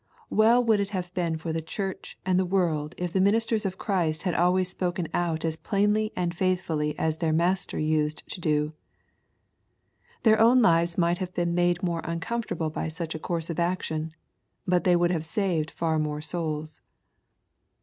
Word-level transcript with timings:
Well 0.31 0.63
would 0.63 0.79
it 0.79 0.89
have 0.97 1.13
been 1.13 1.37
for 1.37 1.53
the 1.53 1.61
church 1.61 2.17
and 2.25 2.39
the 2.39 2.43
world 2.45 2.95
if 2.97 3.13
the 3.13 3.21
ministers 3.21 3.67
of 3.67 3.77
Christ 3.77 4.23
had 4.23 4.33
always 4.33 4.67
spoken 4.67 5.07
out 5.13 5.45
as 5.45 5.55
plainly 5.55 6.11
and 6.15 6.33
faithfully 6.35 6.97
as 6.97 7.17
their 7.17 7.31
Master 7.31 7.77
used 7.77 8.27
to 8.33 8.41
do 8.41 8.63
1 10.23 10.23
Their 10.23 10.39
own 10.39 10.59
lives 10.59 10.97
might 10.97 11.19
have 11.19 11.35
been 11.35 11.53
made 11.53 11.83
more 11.83 12.01
uncomfortable 12.03 12.71
by 12.71 12.87
such 12.87 13.13
a 13.13 13.19
course 13.19 13.51
of 13.51 13.59
action. 13.59 14.15
But 14.65 14.85
they 14.85 14.95
would 14.95 15.11
have 15.11 15.23
saved 15.23 15.69
far 15.69 15.99
more 15.99 16.19
souls. 16.19 16.81